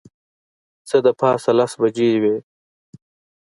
[0.87, 2.35] څه د پاسه لس بجې وې.